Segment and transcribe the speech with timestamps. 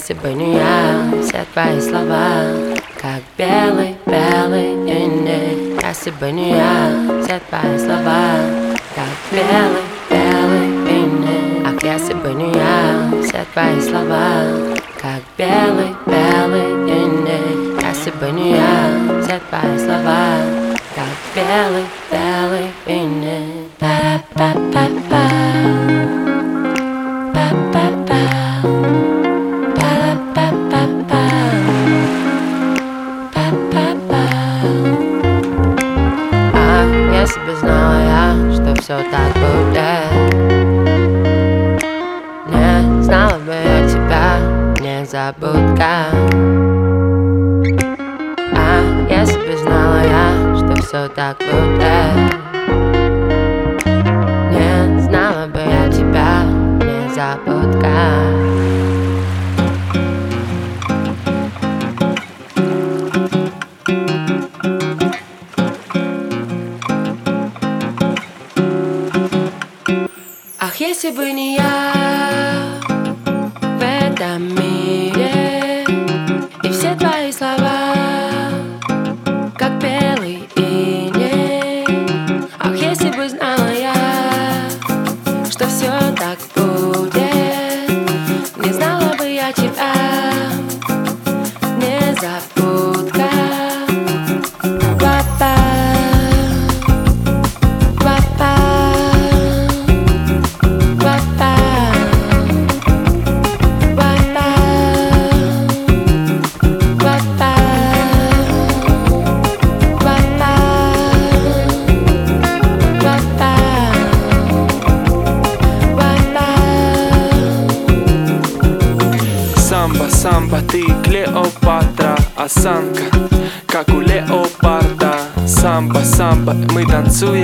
[0.00, 2.46] если бы не я, все твои слова
[2.98, 8.40] Как белый, белый иней Если бы не я, все твои слова
[8.94, 15.94] Как белый, белый иней Ах, если бы не я, все твои слова Как белый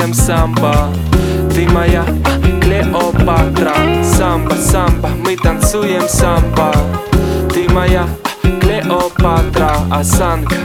[0.07, 0.89] танцуем самба
[1.55, 2.05] Ты моя
[2.61, 6.73] Клеопатра Самба, самба, мы танцуем самба
[7.53, 8.07] Ты моя
[8.43, 10.57] а, Клеопатра Осанка,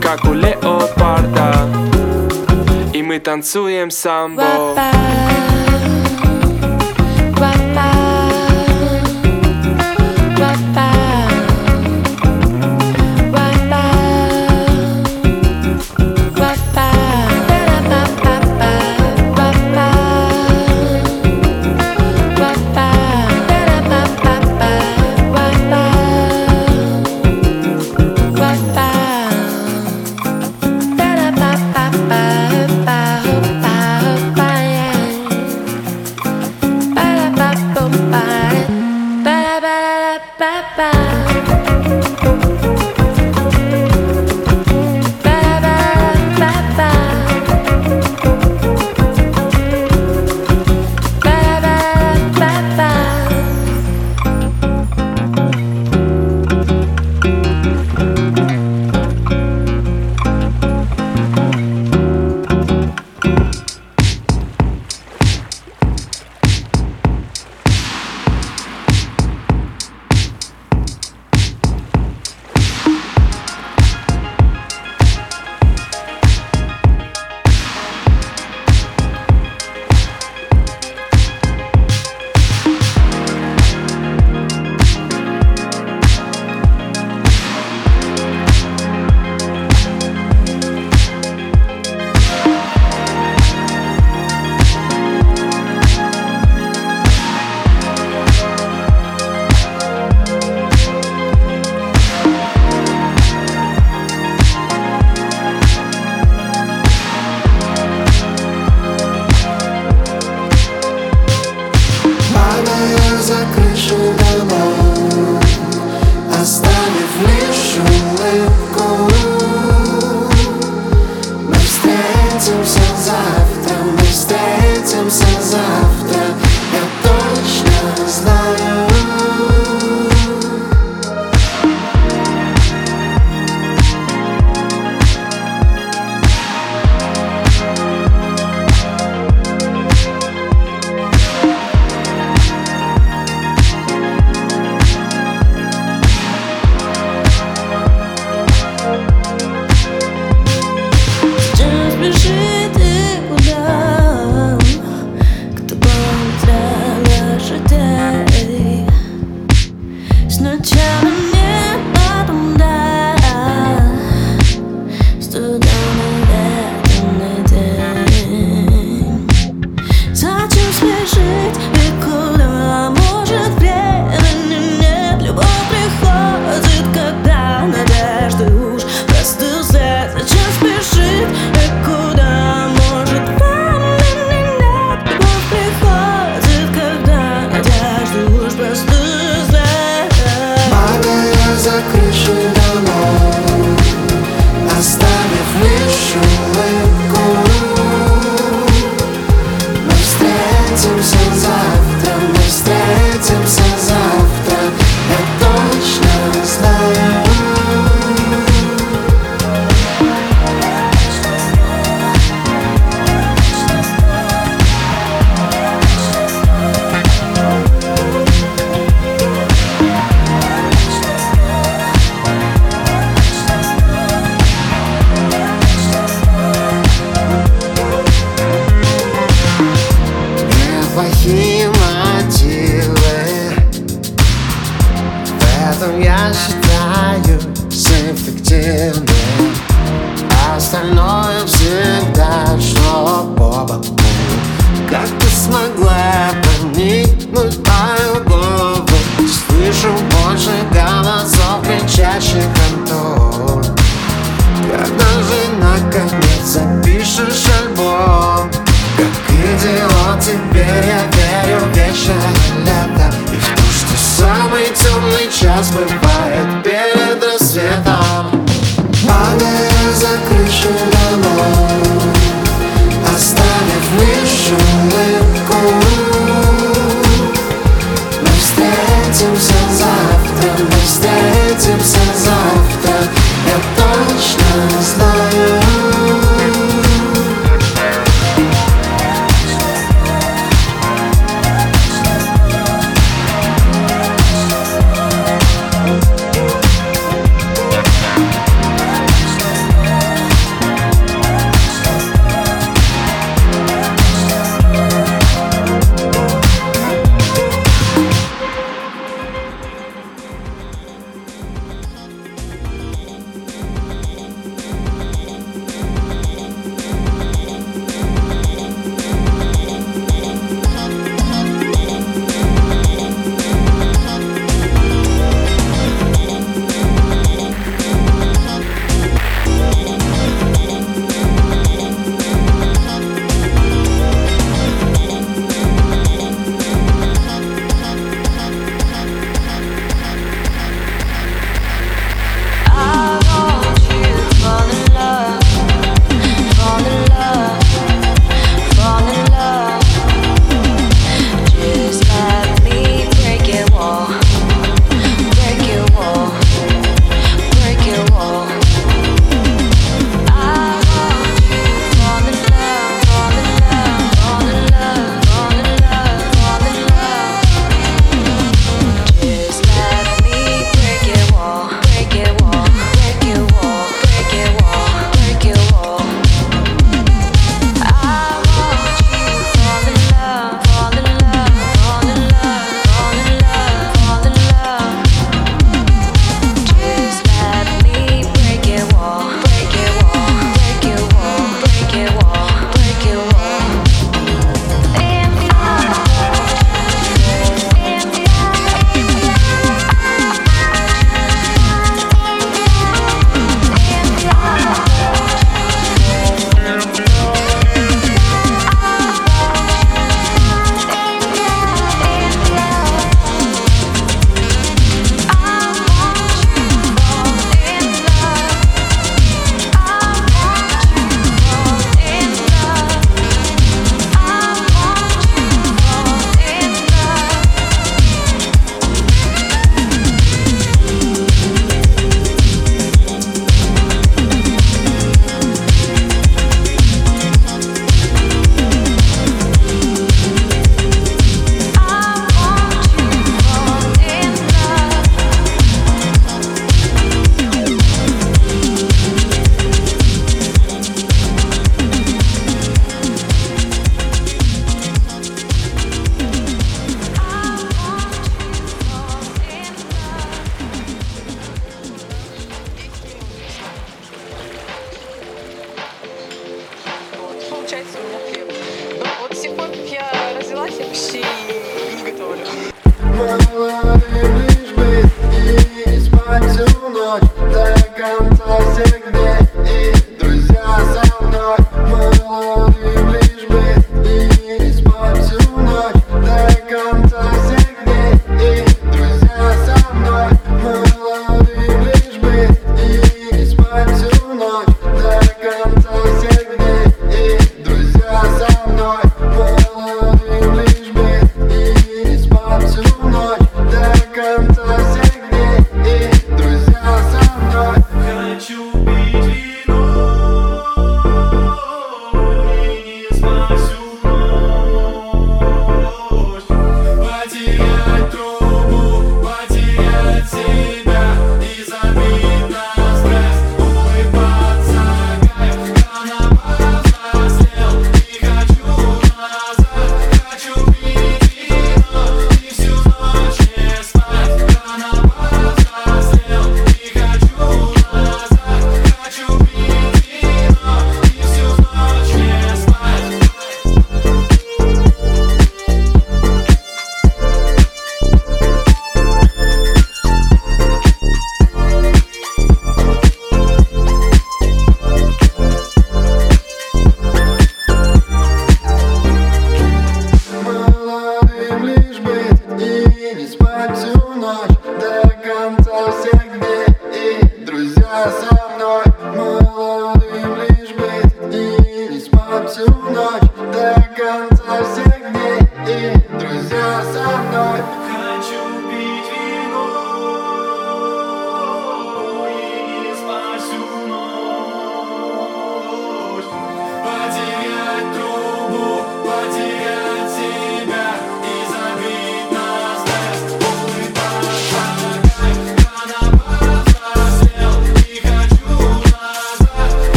[0.00, 1.54] как у леопарда
[2.92, 5.85] И мы танцуем самбо папа,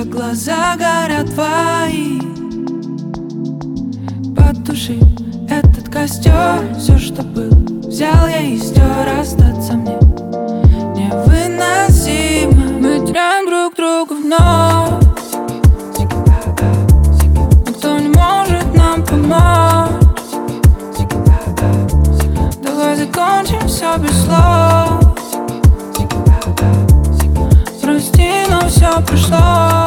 [0.00, 2.20] Когда глаза горят твои.
[4.34, 4.98] Потуши
[5.46, 6.74] этот костер.
[6.78, 7.50] Все, что был,
[7.86, 9.08] взял я и стер.
[9.20, 9.98] Остаться мне
[10.96, 12.78] невыносимо.
[12.80, 15.04] Мы теряем друг друга вновь
[17.66, 19.90] Никто не может нам помочь.
[22.62, 25.14] Давай закончим все без слов.
[27.82, 29.79] Прости, но все прошло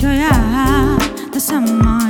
[0.00, 0.98] що я
[1.32, 2.00] та сама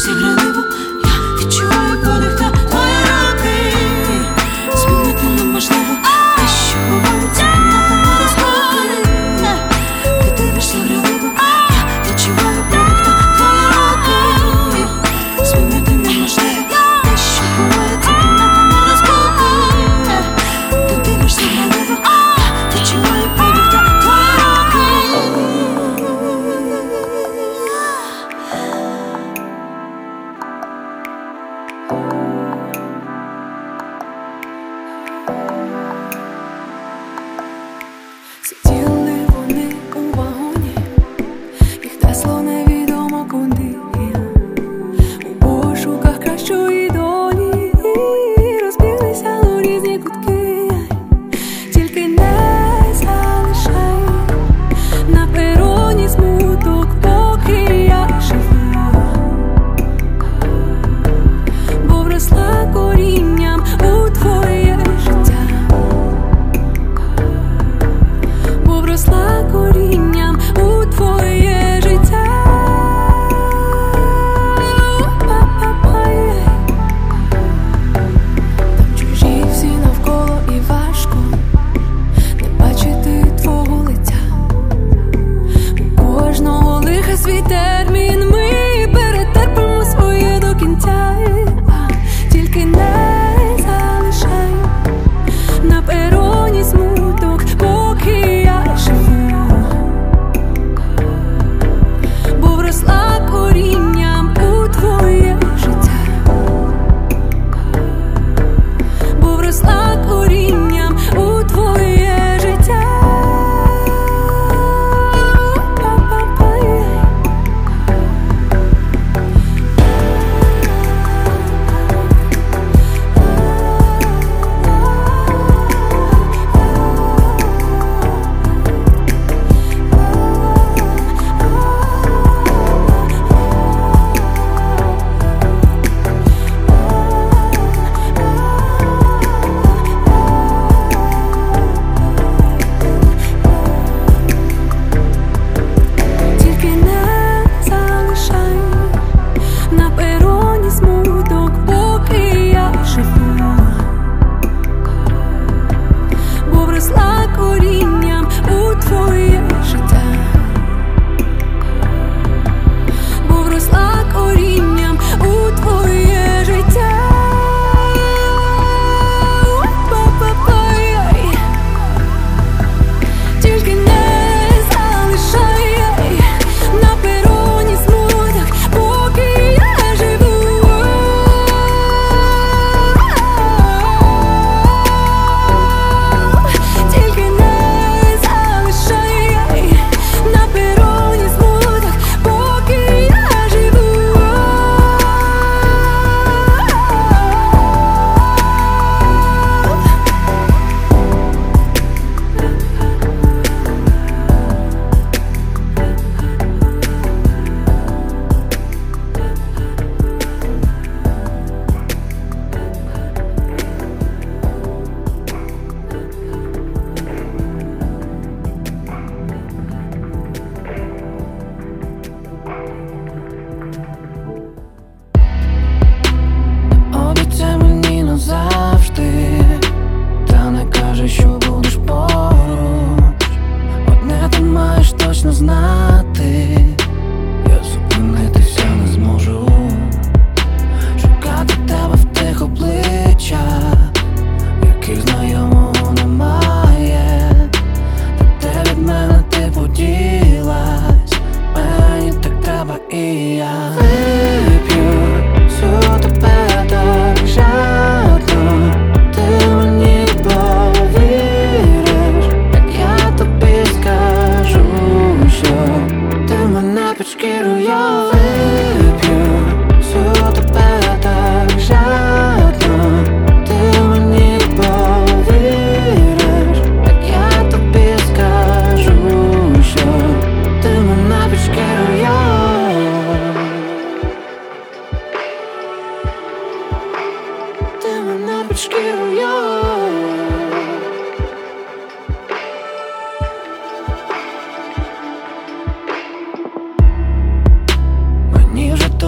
[0.00, 0.79] Instagram e vou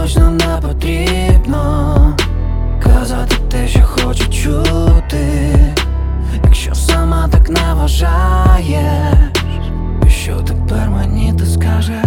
[0.03, 2.17] точно не потрібно
[2.83, 5.55] казати те, що хочу чути,
[6.45, 9.19] якщо сама так не вважаєш,
[10.07, 12.05] І що тепер мені ти скажеш?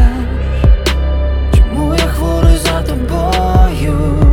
[1.58, 4.25] Чому я хворий за тобою?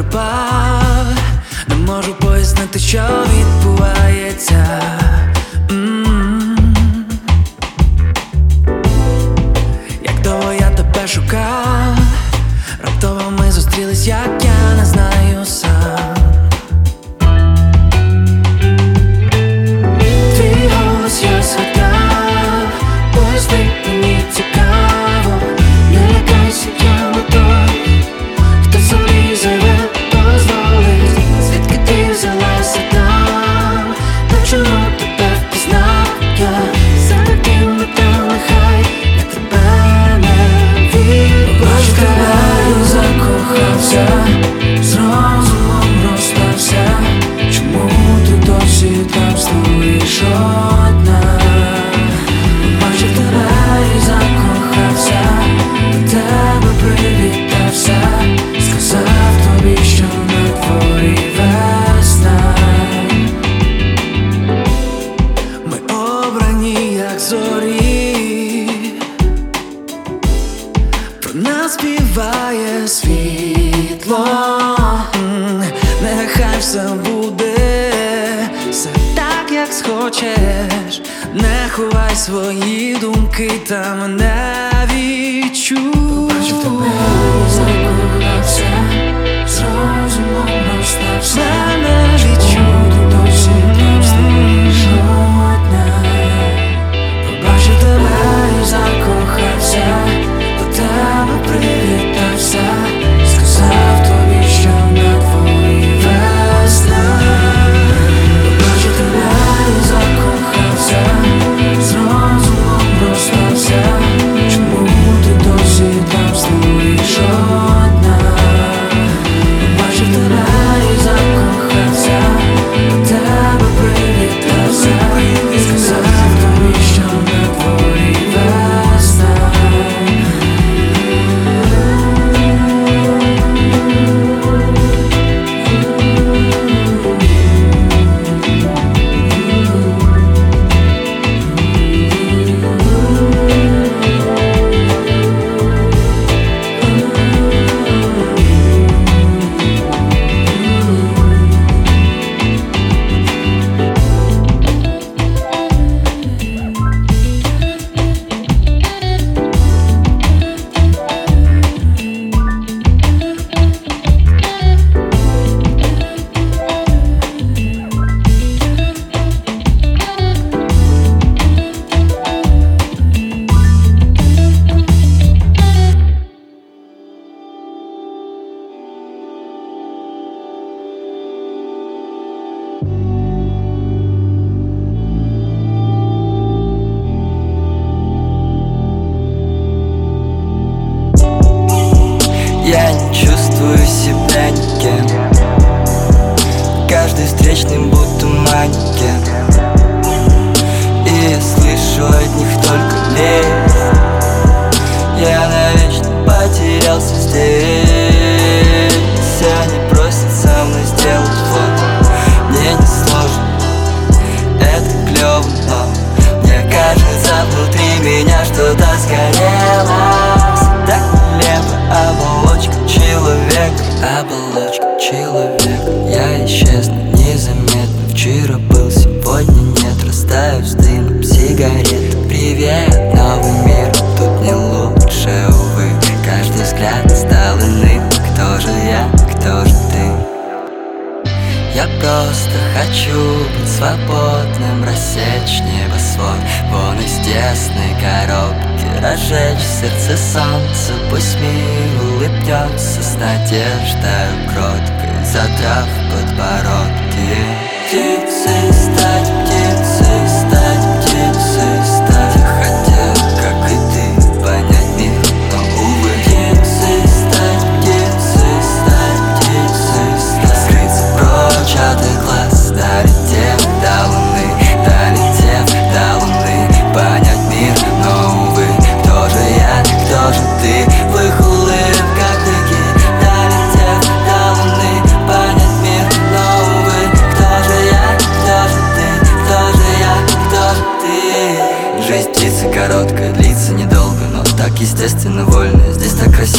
[0.00, 1.06] припав,
[1.68, 3.02] не можу пояснити, що
[3.36, 4.80] відбувається.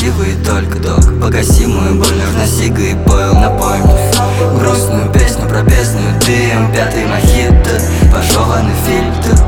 [0.01, 1.21] красивый только док.
[1.21, 4.11] Погаси мою боль, нужна сига и пойл Напой мне
[4.59, 7.79] грустную песню про бездну Дым, эм, пятый мохито,
[8.11, 9.39] пожеванный фильтр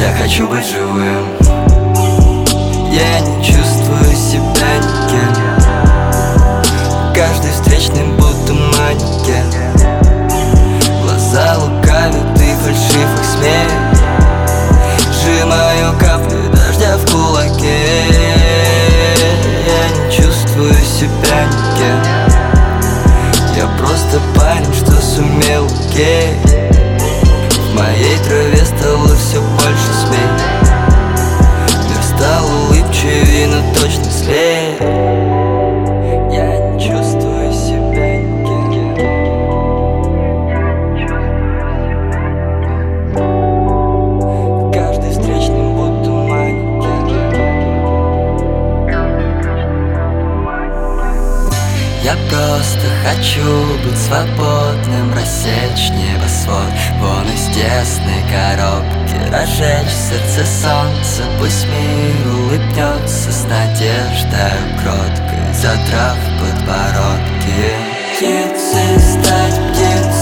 [0.00, 1.26] Я хочу быть живым.
[2.90, 5.34] Я не чувствую себя никем.
[7.14, 8.19] Каждый встречный
[26.00, 26.34] детей
[27.60, 30.30] В моей траве стало все больше змей.
[31.88, 34.76] Мир стал улыбчивее, но точно слей
[36.32, 38.10] Я чувствую себя
[44.72, 46.10] Каждый встречный будто
[52.02, 53.42] Я просто хочу
[53.84, 56.72] быть свободным Рассечь небосвод.
[57.00, 67.70] Вон из тесной коробки Разжечь сердце солнце, Пусть мир улыбнется С надеждой кроткой Задрав подбородки.
[68.16, 70.19] Птицы стать птицей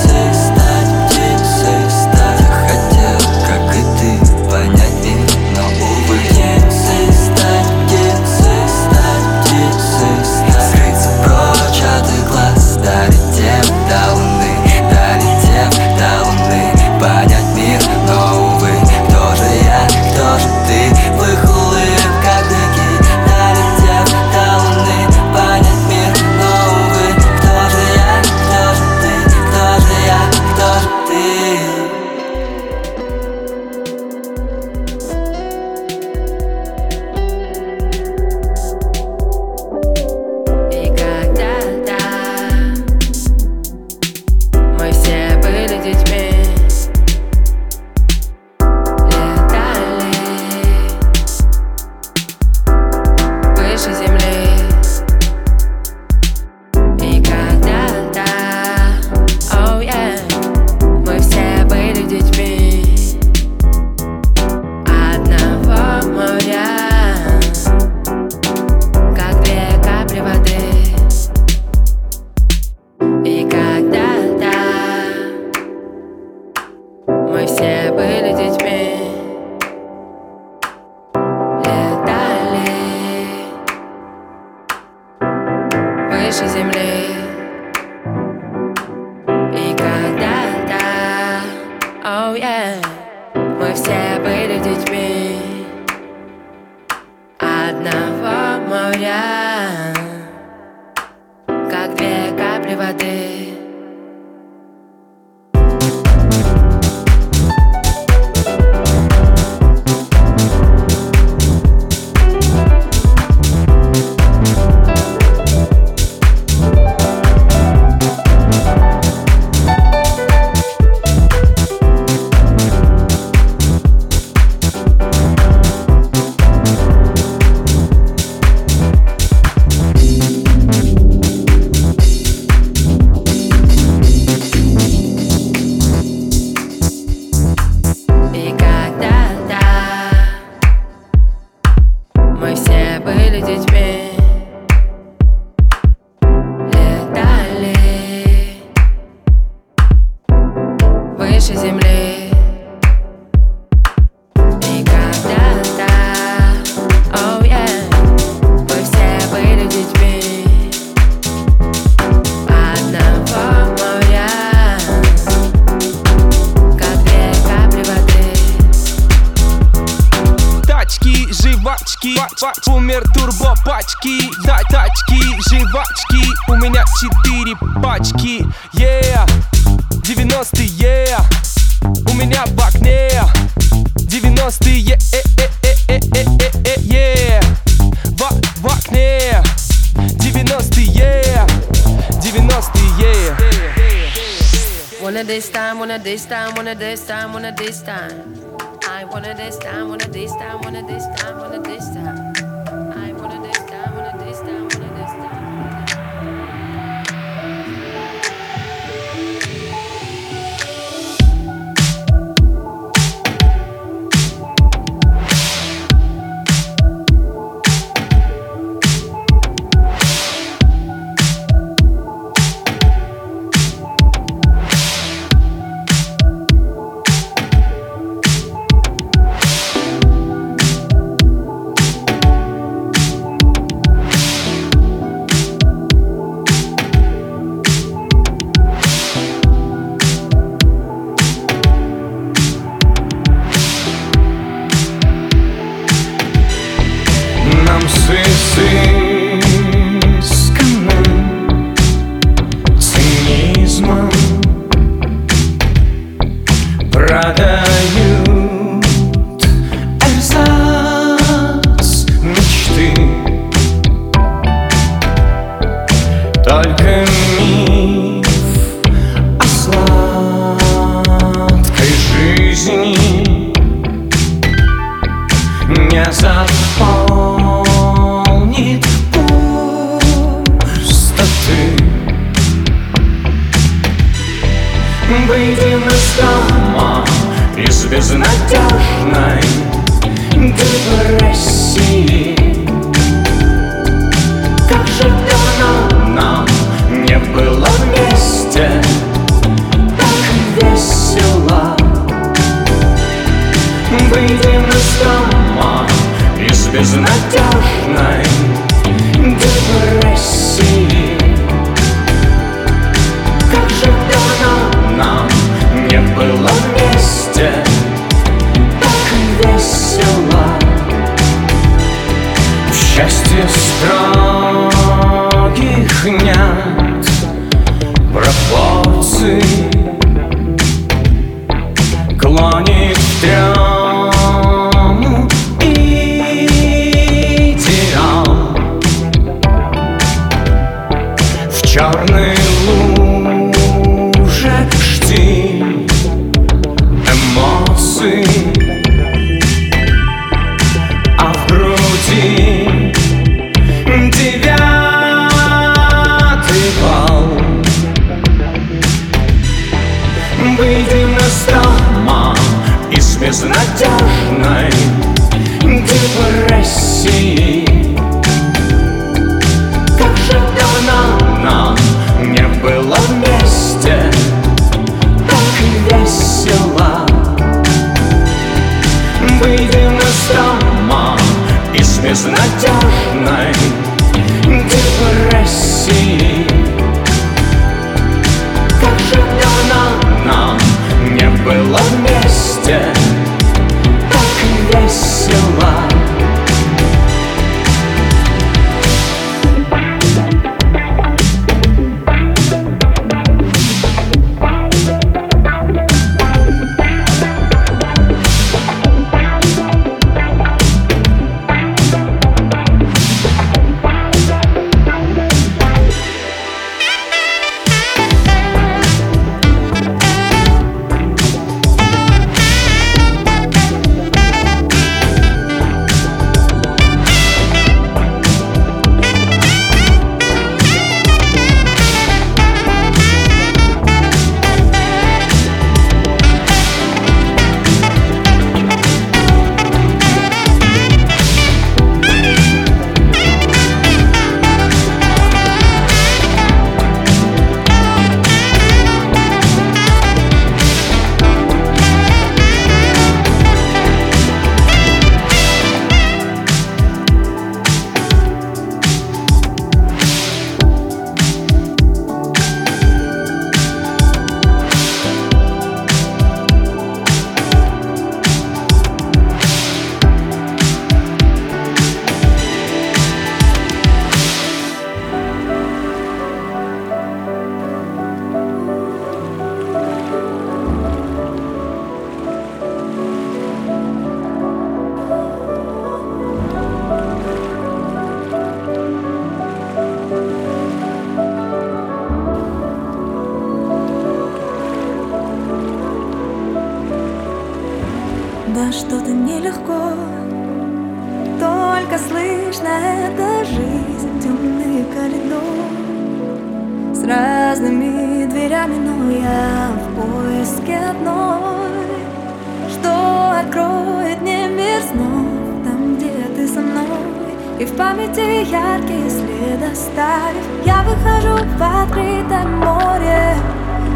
[517.58, 523.34] И в памяти яркие следы оставив Я выхожу в открытое море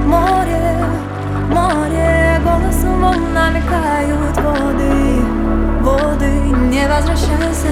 [0.05, 0.85] Море,
[1.49, 2.41] море.
[2.43, 5.23] Голосом волн намекают воды
[5.81, 6.33] Воды,
[6.73, 7.69] не возвращайся.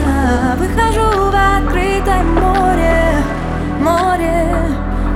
[0.59, 3.16] Выхожу в открытое море
[3.80, 4.47] Море,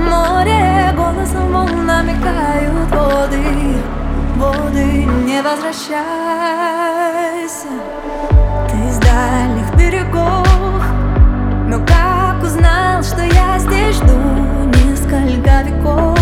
[0.01, 0.93] море.
[0.97, 3.77] Голосом волн намекают воды
[4.35, 5.95] Воды, не возвращайся.
[8.68, 10.43] Ты из дальних берегов
[13.05, 14.17] что я здесь жду
[14.87, 16.19] Несколько веков.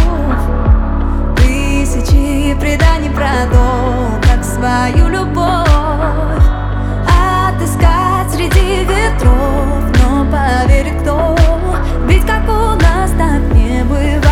[1.37, 5.69] Тысячи преданий про то, как свою любовь
[7.07, 9.85] Отыскать среди ветров.
[10.01, 11.37] Но поверь, кто?
[12.07, 14.32] Ведь как у нас так не бывает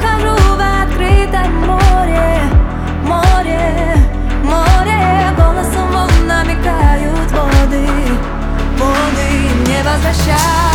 [0.00, 2.40] Выхожу в открытое море
[3.04, 3.94] Море,
[4.42, 7.86] море Голосом волн намекают воды
[8.78, 10.69] Воды, не возвращайся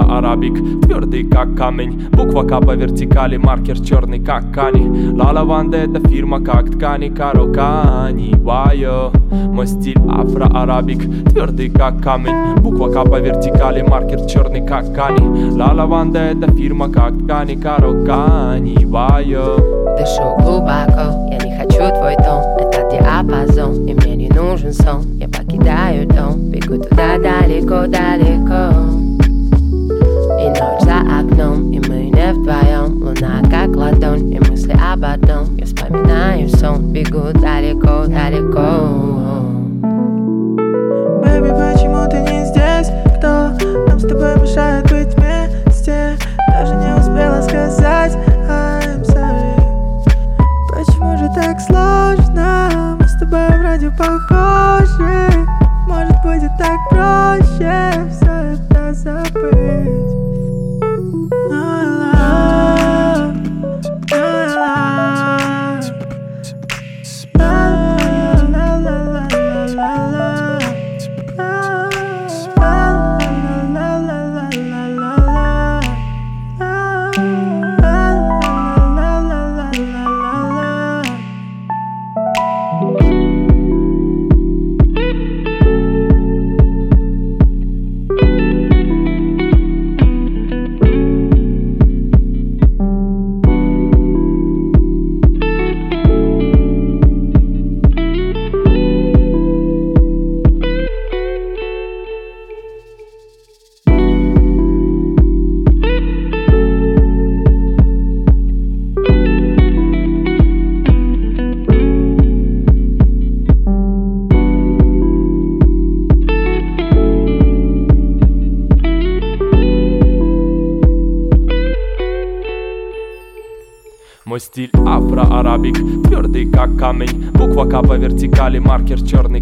[0.00, 5.12] Сахара Арабик Твердый как камень, буква К по вертикали Маркер черный как кани.
[5.12, 7.08] Ла Лаванда это фирма как ткани.
[7.08, 9.10] Каро Кани Вайо.
[9.30, 15.50] Мой стиль афро-арабик Твердый как камень, буква К по вертикали Маркер черный как кани.
[15.50, 17.56] Ла Лаванда это фирма как ткани.
[17.56, 19.56] Каро Кани Вайо.
[19.98, 25.02] Дышу глубоко, я не хочу твой тон Это диапазон, и мне не нужен сон.
[25.18, 28.99] Я покидаю дом, бегу туда далеко-далеко
[31.40, 36.92] одном, и мы не вдвоем Луна как ладонь, и мысли об одном Я вспоминаю сон,
[36.92, 39.40] бегу далеко, далеко
[41.22, 42.90] Baby, почему ты не здесь?
[43.18, 43.52] Кто
[43.88, 44.89] нам с тобой мешает?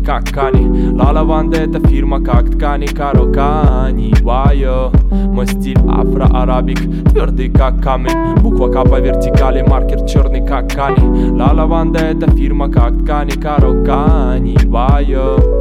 [0.08, 4.90] Как кани Ла лаванда это фирма как ткани Карокани, вайо.
[5.10, 6.80] Мой стиль афро-арабик,
[7.10, 8.40] твердый как камень.
[8.40, 11.30] Буква К по вертикали, маркер черный как кани.
[11.38, 15.57] Ла лаванда это фирма как ткани Карокани, вайо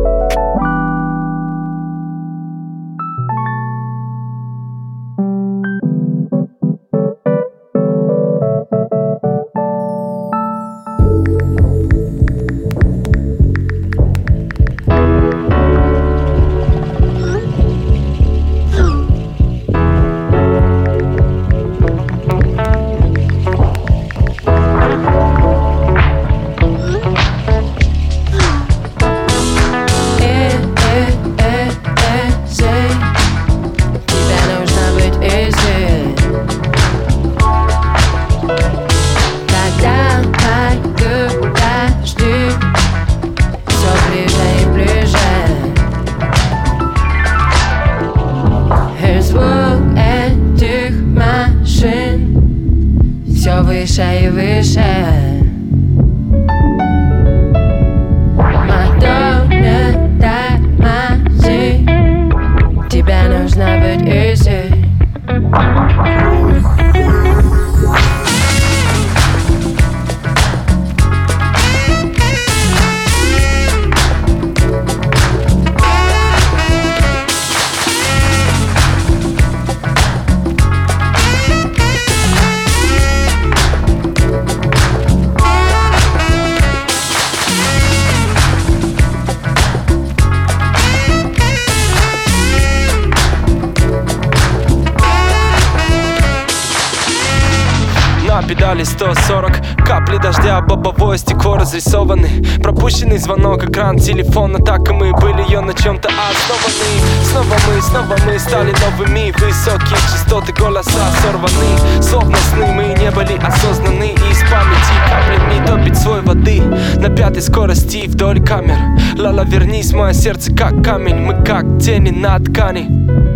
[120.28, 122.90] сердце как камень Мы как тени на ткани.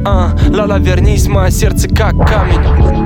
[0.05, 3.00] А, Лала, вернись, мое сердце как камень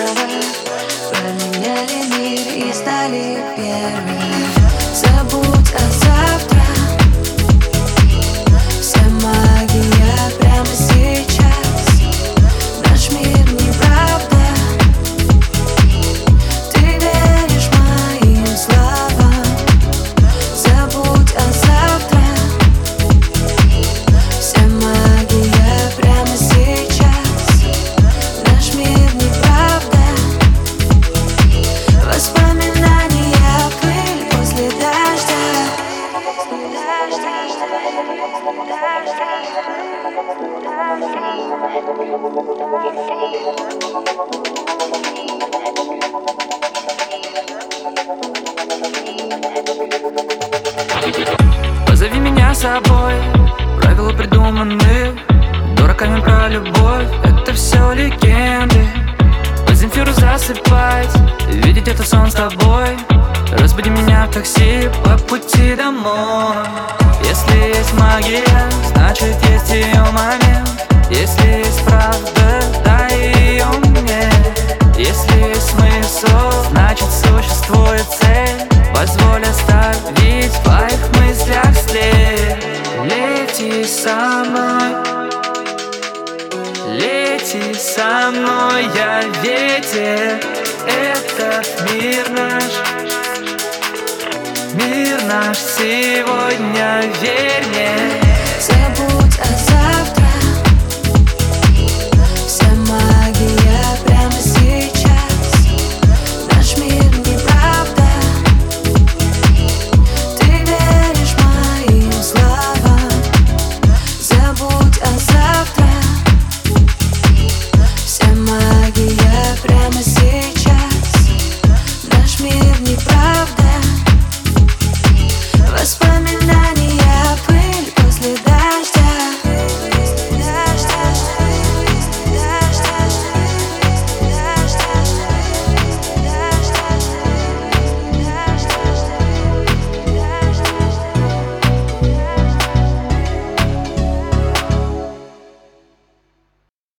[0.00, 0.40] снова.
[1.10, 3.39] Променяли мир и стали